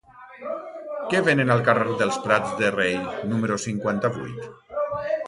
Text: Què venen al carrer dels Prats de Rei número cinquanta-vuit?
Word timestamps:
Què 1.11 1.19
venen 1.27 1.51
al 1.55 1.61
carrer 1.67 1.97
dels 1.99 2.17
Prats 2.23 2.55
de 2.63 2.71
Rei 2.79 2.97
número 3.35 3.59
cinquanta-vuit? 3.67 4.49